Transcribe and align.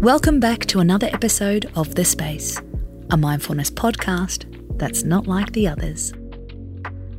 Welcome 0.00 0.40
back 0.40 0.60
to 0.68 0.80
another 0.80 1.08
episode 1.12 1.70
of 1.76 1.94
The 1.94 2.06
Space, 2.06 2.58
a 3.10 3.18
mindfulness 3.18 3.70
podcast 3.70 4.46
that's 4.78 5.04
not 5.04 5.26
like 5.26 5.52
the 5.52 5.68
others. 5.68 6.14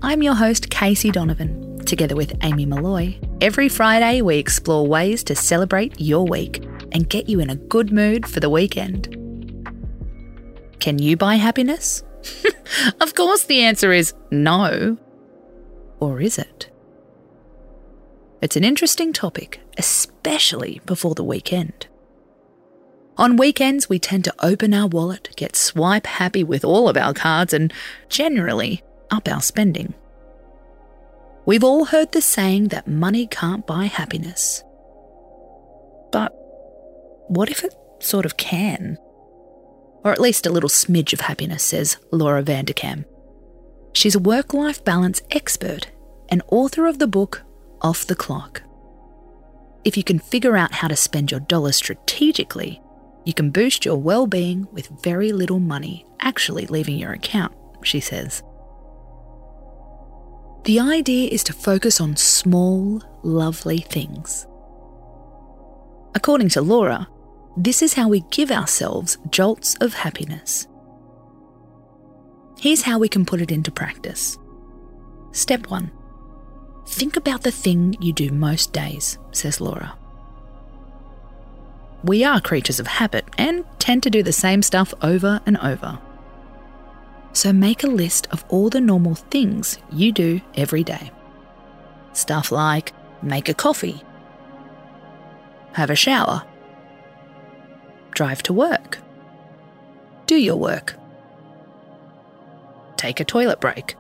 I'm 0.02 0.24
your 0.24 0.34
host, 0.34 0.72
Casey 0.72 1.12
Donovan, 1.12 1.86
together 1.86 2.16
with 2.16 2.36
Amy 2.42 2.66
Molloy. 2.66 3.20
Every 3.40 3.70
Friday, 3.70 4.24
we 4.24 4.38
explore 4.38 4.88
ways 4.88 5.24
to 5.26 5.36
celebrate 5.36 6.02
your 6.02 6.26
week 6.26 6.66
and 6.92 7.08
get 7.08 7.30
you 7.30 7.40
in 7.40 7.52
a 7.52 7.56
good 7.56 7.92
mood 7.92 8.26
for 8.26 8.40
the 8.40 8.50
weekend. 8.50 9.16
Can 10.80 10.98
you 10.98 11.16
buy 11.16 11.36
happiness? 11.36 12.04
of 13.00 13.14
course, 13.14 13.44
the 13.44 13.62
answer 13.62 13.92
is 13.92 14.16
no. 14.32 14.98
Or 16.00 16.20
is 16.20 16.40
it? 16.40 16.72
It's 18.42 18.56
an 18.56 18.64
interesting 18.64 19.14
topic, 19.14 19.60
especially 19.78 20.82
before 20.88 21.14
the 21.14 21.24
weekend. 21.24 21.86
On 23.18 23.38
weekends, 23.38 23.90
we 23.90 24.00
tend 24.00 24.24
to 24.26 24.34
open 24.40 24.74
our 24.74 24.88
wallet, 24.88 25.30
get 25.36 25.56
swipe 25.56 26.08
happy 26.08 26.44
with 26.44 26.64
all 26.64 26.88
of 26.88 26.98
our 26.98 27.14
cards, 27.14 27.54
and 27.54 27.74
generally 28.10 28.84
up 29.12 29.28
our 29.28 29.42
spending. 29.42 29.94
We've 31.46 31.64
all 31.64 31.86
heard 31.86 32.12
the 32.12 32.22
saying 32.22 32.70
that 32.70 32.88
money 32.88 33.28
can't 33.28 33.68
buy 33.68 33.86
happiness. 33.86 34.64
But 36.12 36.34
what 37.28 37.50
if 37.50 37.64
it 37.64 37.74
sort 38.00 38.26
of 38.26 38.38
can? 38.38 38.98
Or 40.04 40.12
at 40.12 40.22
least 40.22 40.46
a 40.46 40.52
little 40.52 40.70
smidge 40.70 41.14
of 41.14 41.22
happiness, 41.22 41.64
says 41.64 41.98
Laura 42.12 42.44
Vanderkam. 42.44 43.06
She's 43.94 44.16
a 44.16 44.20
work 44.20 44.54
life 44.54 44.84
balance 44.84 45.22
expert 45.32 45.88
and 46.30 46.42
author 46.48 46.88
of 46.88 47.00
the 47.00 47.08
book 47.08 47.44
Off 47.82 48.08
the 48.08 48.16
Clock. 48.16 48.64
If 49.84 49.98
you 49.98 50.04
can 50.04 50.20
figure 50.20 50.56
out 50.56 50.74
how 50.74 50.88
to 50.88 50.96
spend 50.96 51.32
your 51.32 51.40
dollars 51.42 51.76
strategically, 51.76 52.82
you 53.26 53.34
can 53.34 53.52
boost 53.52 53.86
your 53.86 53.98
well 53.98 54.28
being 54.28 54.68
with 54.72 54.88
very 55.04 55.32
little 55.32 55.60
money 55.60 56.06
actually 56.22 56.66
leaving 56.68 56.98
your 56.98 57.12
account, 57.12 57.54
she 57.84 58.00
says. 58.00 58.44
The 60.64 60.80
idea 60.80 61.30
is 61.30 61.44
to 61.46 61.54
focus 61.54 62.00
on 62.00 62.16
small, 62.16 63.02
lovely 63.24 63.80
things. 63.80 64.46
According 66.14 66.50
to 66.50 66.62
Laura, 66.62 67.08
this 67.58 67.82
is 67.82 67.94
how 67.94 68.08
we 68.08 68.22
give 68.32 68.52
ourselves 68.52 69.18
jolts 69.30 69.76
of 69.82 69.94
happiness. 69.94 70.68
Here's 72.60 72.84
how 72.84 73.00
we 73.00 73.10
can 73.10 73.26
put 73.26 73.42
it 73.42 73.52
into 73.52 73.72
practice. 73.72 74.38
Step 75.32 75.68
1 75.68 75.92
Think 76.88 77.16
about 77.16 77.42
the 77.42 77.52
thing 77.52 77.96
you 78.00 78.14
do 78.14 78.32
most 78.32 78.74
days, 78.74 79.18
says 79.32 79.62
Laura. 79.62 79.98
We 82.04 82.24
are 82.24 82.42
creatures 82.42 82.80
of 82.80 82.88
habit 82.88 83.26
and 83.38 83.64
tend 83.78 84.02
to 84.04 84.10
do 84.10 84.24
the 84.24 84.32
same 84.32 84.64
stuff 84.64 84.92
over 85.04 85.40
and 85.46 85.58
over. 85.58 86.00
So 87.34 87.54
make 87.54 87.84
a 87.84 87.88
list 87.88 88.28
of 88.32 88.44
all 88.50 88.70
the 88.70 88.82
normal 88.82 89.16
things 89.16 89.78
you 89.92 90.12
do 90.12 90.42
every 90.56 90.84
day. 90.84 91.12
Stuff 92.14 92.52
like 92.52 92.92
make 93.22 93.48
a 93.50 93.54
coffee, 93.54 94.02
have 95.74 95.92
a 95.92 95.96
shower, 95.96 96.44
drive 98.12 98.42
to 98.44 98.54
work, 98.54 98.98
do 100.26 100.36
your 100.36 100.58
work, 100.58 100.96
take 102.98 103.20
a 103.20 103.26
toilet 103.26 103.62
break. 103.62 103.96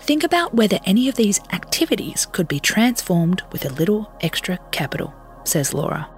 Think 0.00 0.24
about 0.24 0.54
whether 0.54 0.80
any 0.84 1.08
of 1.08 1.14
these 1.14 1.38
activities 1.52 2.26
could 2.26 2.48
be 2.48 2.58
transformed 2.58 3.42
with 3.52 3.64
a 3.64 3.72
little 3.72 4.10
extra 4.20 4.58
capital 4.72 5.14
says 5.44 5.74
Laura. 5.74 6.08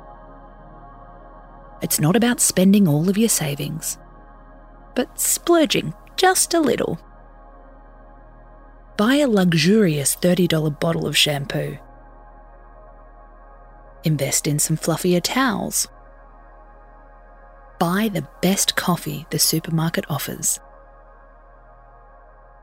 It's 1.82 1.98
not 1.98 2.14
about 2.14 2.40
spending 2.40 2.86
all 2.86 3.08
of 3.08 3.18
your 3.18 3.28
savings, 3.28 3.98
but 4.94 5.20
splurging 5.20 5.94
just 6.16 6.54
a 6.54 6.60
little. 6.60 6.98
Buy 8.96 9.16
a 9.16 9.28
luxurious 9.28 10.14
$30 10.16 10.78
bottle 10.78 11.06
of 11.06 11.16
shampoo. 11.16 11.78
Invest 14.04 14.46
in 14.46 14.58
some 14.58 14.76
fluffier 14.76 15.20
towels. 15.22 15.88
Buy 17.78 18.08
the 18.08 18.28
best 18.40 18.76
coffee 18.76 19.26
the 19.30 19.38
supermarket 19.38 20.04
offers. 20.08 20.60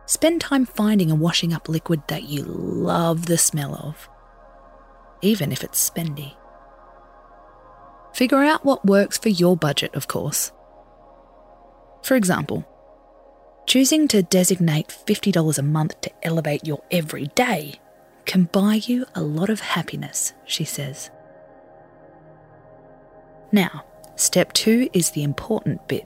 Spend 0.06 0.42
time 0.42 0.66
finding 0.66 1.12
and 1.12 1.20
washing 1.20 1.54
up 1.54 1.68
liquid 1.68 2.02
that 2.08 2.24
you 2.24 2.44
love 2.44 3.26
the 3.26 3.38
smell 3.38 3.76
of, 3.76 4.10
even 5.22 5.52
if 5.52 5.64
it's 5.64 5.90
spendy. 5.90 6.36
Figure 8.20 8.44
out 8.44 8.66
what 8.66 8.86
works 8.86 9.18
for 9.18 9.30
your 9.30 9.56
budget, 9.56 9.96
of 9.96 10.10
course. 10.10 10.52
For 12.02 12.18
example, 12.18 12.68
choosing 13.66 14.10
to 14.10 14.22
designate 14.22 14.90
$50 14.90 15.58
a 15.58 15.62
month 15.62 16.02
to 16.02 16.12
elevate 16.22 16.68
your 16.68 16.84
everyday 16.92 17.80
can 18.26 18.50
buy 18.52 18.82
you 18.84 19.06
a 19.16 19.22
lot 19.22 19.50
of 19.50 19.62
happiness, 19.62 20.34
she 20.44 20.66
says. 20.66 21.10
Now, 23.54 23.86
step 24.18 24.52
two 24.52 24.90
is 24.92 25.12
the 25.12 25.24
important 25.24 25.88
bit. 25.88 26.06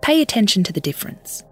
Pay 0.00 0.22
attention 0.22 0.64
to 0.64 0.72
the 0.72 0.80
difference. 0.80 1.44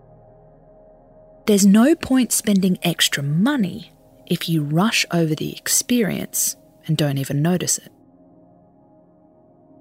There's 1.45 1.67
no 1.67 1.95
point 1.95 2.33
spending 2.33 2.79
extra 2.83 3.23
money 3.23 3.93
if 4.25 4.49
you 4.49 4.63
rush 4.63 5.05
over 5.11 5.35
the 5.35 5.55
experience 5.55 6.57
and 6.87 6.97
don't 6.97 7.19
even 7.19 7.43
notice 7.43 7.77
it. 7.77 7.92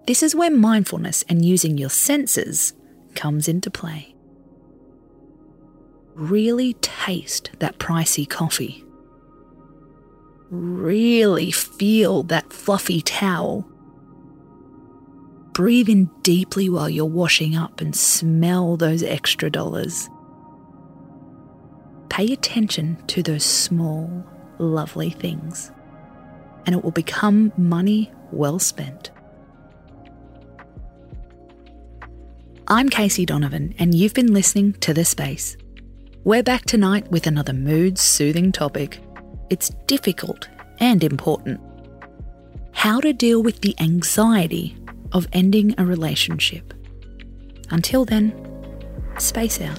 This 0.08 0.24
is 0.24 0.36
where 0.36 0.52
mindfulness 0.52 1.24
and 1.30 1.46
using 1.46 1.78
your 1.78 1.90
senses 1.90 2.74
comes 3.16 3.48
into 3.48 3.70
play. 3.70 4.16
Really 6.16 6.74
taste 6.76 7.52
that 7.60 7.78
pricey 7.78 8.28
coffee. 8.28 8.84
Really 10.50 11.52
feel 11.52 12.24
that 12.24 12.52
fluffy 12.52 13.02
towel. 13.02 13.68
Breathe 15.54 15.90
in 15.90 16.10
deeply 16.24 16.70
while 16.70 16.90
you're 16.90 17.06
washing 17.06 17.56
up 17.56 17.80
and 17.80 17.96
smell 17.96 18.78
those 18.78 19.04
extra 19.04 19.50
dollars. 19.50 20.10
Pay 22.10 22.34
attention 22.34 23.02
to 23.08 23.24
those 23.24 23.46
small, 23.46 24.26
lovely 24.60 25.12
things, 25.12 25.72
and 26.66 26.76
it 26.76 26.84
will 26.84 26.92
become 26.92 27.54
money 27.56 28.12
well 28.32 28.60
spent. 28.60 29.12
I'm 32.72 32.88
Casey 32.88 33.26
Donovan, 33.26 33.76
and 33.80 33.94
you've 33.94 34.14
been 34.14 34.34
listening 34.34 34.72
to 34.76 34.94
The 34.94 35.04
Space. 35.04 35.58
We're 36.24 36.42
back 36.42 36.64
tonight 36.64 37.06
with 37.12 37.28
another 37.28 37.52
mood 37.52 38.00
soothing 38.00 38.54
topic. 38.54 39.04
It's 39.50 39.72
difficult 39.88 40.48
and 40.80 41.04
important. 41.04 41.60
How 42.72 43.02
to 43.02 43.12
deal 43.12 43.44
with 43.44 43.60
the 43.60 43.76
anxiety 43.82 44.78
of 45.12 45.28
ending 45.34 45.76
a 45.78 45.86
relationship. 45.86 46.74
Until 47.72 48.06
then, 48.06 48.32
space 49.18 49.60
out. 49.60 49.78